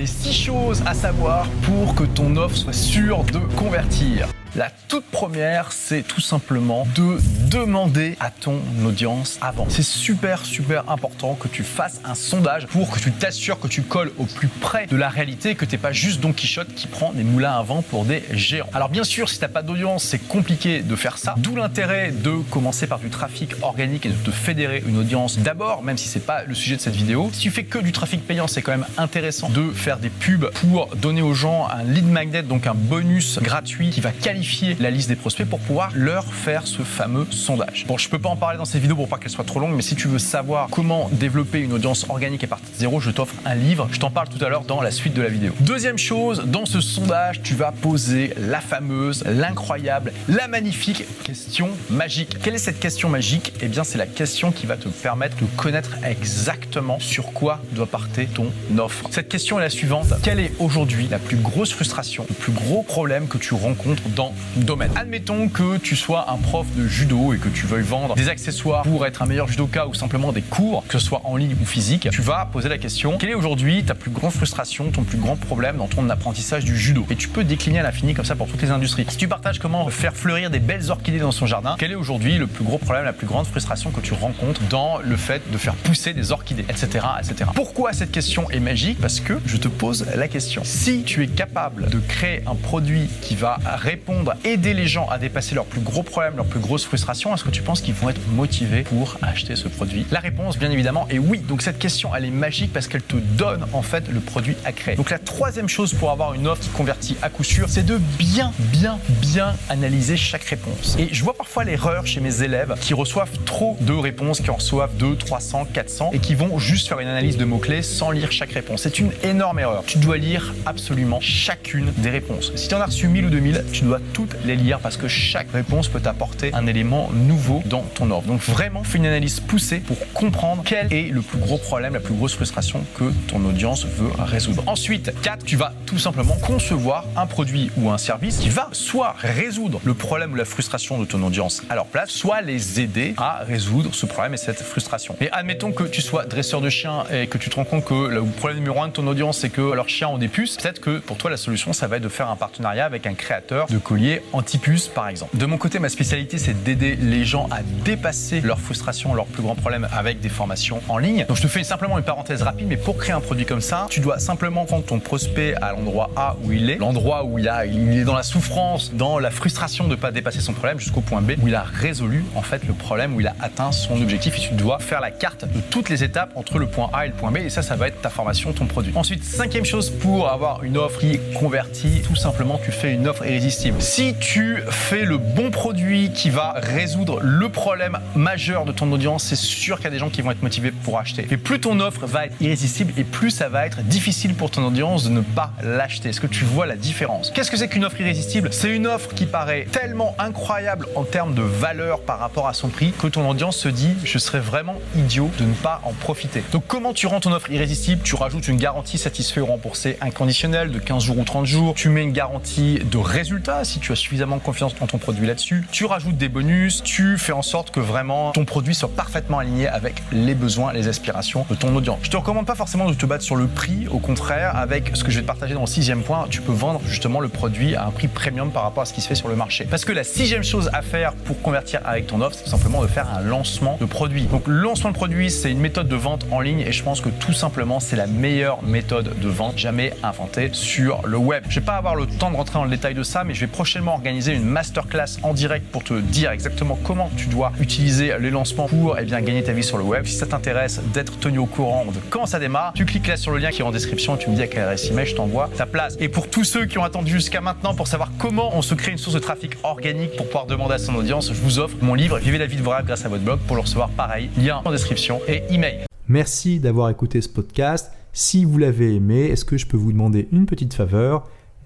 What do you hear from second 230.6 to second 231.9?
à faire pour convertir